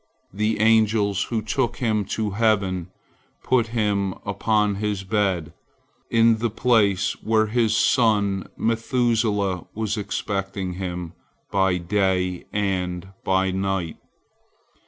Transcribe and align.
The 0.33 0.59
angels 0.59 1.25
who 1.25 1.43
took 1.43 1.77
him 1.77 2.05
to 2.05 2.31
heaven 2.31 2.89
put 3.43 3.67
him 3.67 4.15
upon 4.25 4.77
his 4.77 5.03
bed, 5.03 5.53
in 6.09 6.39
the 6.39 6.49
place 6.49 7.11
where 7.21 7.45
his 7.45 7.77
son 7.77 8.47
Methuselah 8.57 9.67
was 9.75 9.97
expecting 9.97 10.73
him 10.73 11.13
by 11.51 11.77
day 11.77 12.45
and 12.51 13.09
by 13.23 13.51
night. 13.51 13.97